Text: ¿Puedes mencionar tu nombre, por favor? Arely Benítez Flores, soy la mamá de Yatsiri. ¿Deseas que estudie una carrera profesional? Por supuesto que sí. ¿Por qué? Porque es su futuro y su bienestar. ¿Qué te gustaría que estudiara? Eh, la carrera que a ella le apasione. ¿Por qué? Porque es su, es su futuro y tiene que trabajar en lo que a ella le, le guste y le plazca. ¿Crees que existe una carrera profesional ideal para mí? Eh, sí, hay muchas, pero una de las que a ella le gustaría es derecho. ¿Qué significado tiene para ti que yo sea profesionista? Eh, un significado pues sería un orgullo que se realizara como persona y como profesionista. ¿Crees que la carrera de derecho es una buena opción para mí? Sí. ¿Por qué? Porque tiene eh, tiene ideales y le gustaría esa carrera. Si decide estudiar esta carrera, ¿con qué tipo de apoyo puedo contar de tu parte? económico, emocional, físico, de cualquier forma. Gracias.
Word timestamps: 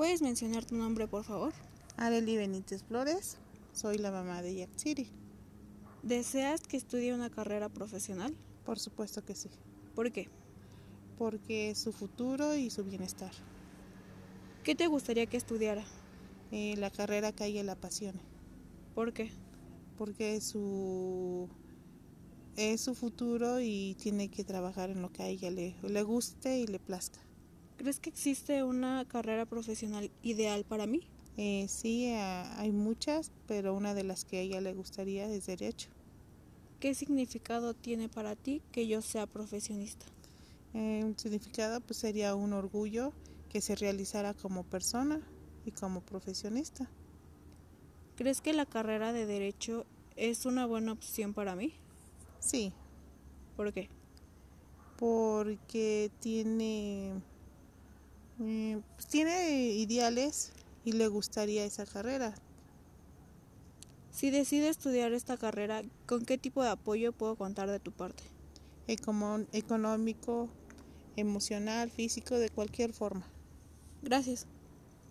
¿Puedes 0.00 0.22
mencionar 0.22 0.64
tu 0.64 0.76
nombre, 0.76 1.06
por 1.06 1.24
favor? 1.24 1.52
Arely 1.98 2.38
Benítez 2.38 2.82
Flores, 2.84 3.36
soy 3.74 3.98
la 3.98 4.10
mamá 4.10 4.40
de 4.40 4.54
Yatsiri. 4.54 5.06
¿Deseas 6.02 6.62
que 6.62 6.78
estudie 6.78 7.12
una 7.12 7.28
carrera 7.28 7.68
profesional? 7.68 8.34
Por 8.64 8.78
supuesto 8.78 9.22
que 9.22 9.34
sí. 9.34 9.50
¿Por 9.94 10.10
qué? 10.10 10.30
Porque 11.18 11.68
es 11.68 11.80
su 11.80 11.92
futuro 11.92 12.54
y 12.54 12.70
su 12.70 12.82
bienestar. 12.82 13.30
¿Qué 14.64 14.74
te 14.74 14.86
gustaría 14.86 15.26
que 15.26 15.36
estudiara? 15.36 15.84
Eh, 16.50 16.76
la 16.78 16.90
carrera 16.90 17.32
que 17.32 17.44
a 17.44 17.46
ella 17.48 17.62
le 17.62 17.72
apasione. 17.72 18.22
¿Por 18.94 19.12
qué? 19.12 19.30
Porque 19.98 20.36
es 20.36 20.44
su, 20.44 21.46
es 22.56 22.80
su 22.80 22.94
futuro 22.94 23.60
y 23.60 23.98
tiene 24.00 24.30
que 24.30 24.44
trabajar 24.44 24.88
en 24.88 25.02
lo 25.02 25.12
que 25.12 25.24
a 25.24 25.28
ella 25.28 25.50
le, 25.50 25.76
le 25.82 26.02
guste 26.02 26.58
y 26.58 26.66
le 26.66 26.78
plazca. 26.78 27.20
¿Crees 27.80 27.98
que 27.98 28.10
existe 28.10 28.62
una 28.62 29.06
carrera 29.06 29.46
profesional 29.46 30.10
ideal 30.22 30.64
para 30.64 30.86
mí? 30.86 31.00
Eh, 31.38 31.64
sí, 31.66 32.08
hay 32.08 32.72
muchas, 32.72 33.32
pero 33.46 33.72
una 33.72 33.94
de 33.94 34.04
las 34.04 34.26
que 34.26 34.36
a 34.36 34.40
ella 34.42 34.60
le 34.60 34.74
gustaría 34.74 35.24
es 35.24 35.46
derecho. 35.46 35.88
¿Qué 36.78 36.94
significado 36.94 37.72
tiene 37.72 38.10
para 38.10 38.36
ti 38.36 38.60
que 38.70 38.86
yo 38.86 39.00
sea 39.00 39.26
profesionista? 39.26 40.04
Eh, 40.74 41.00
un 41.02 41.18
significado 41.18 41.80
pues 41.80 41.98
sería 41.98 42.34
un 42.34 42.52
orgullo 42.52 43.14
que 43.48 43.62
se 43.62 43.76
realizara 43.76 44.34
como 44.34 44.62
persona 44.64 45.18
y 45.64 45.70
como 45.70 46.02
profesionista. 46.02 46.86
¿Crees 48.14 48.42
que 48.42 48.52
la 48.52 48.66
carrera 48.66 49.14
de 49.14 49.24
derecho 49.24 49.86
es 50.16 50.44
una 50.44 50.66
buena 50.66 50.92
opción 50.92 51.32
para 51.32 51.56
mí? 51.56 51.72
Sí. 52.40 52.74
¿Por 53.56 53.72
qué? 53.72 53.88
Porque 54.98 56.10
tiene 56.20 57.12
eh, 57.12 57.20
tiene 59.10 59.72
ideales 59.72 60.52
y 60.84 60.92
le 60.92 61.08
gustaría 61.08 61.64
esa 61.64 61.84
carrera. 61.84 62.32
Si 64.10 64.30
decide 64.30 64.68
estudiar 64.68 65.12
esta 65.12 65.36
carrera, 65.36 65.82
¿con 66.06 66.24
qué 66.24 66.38
tipo 66.38 66.62
de 66.62 66.70
apoyo 66.70 67.12
puedo 67.12 67.36
contar 67.36 67.70
de 67.70 67.80
tu 67.80 67.92
parte? 67.92 68.22
económico, 68.86 70.48
emocional, 71.14 71.90
físico, 71.90 72.38
de 72.38 72.50
cualquier 72.50 72.92
forma. 72.92 73.24
Gracias. 74.02 74.46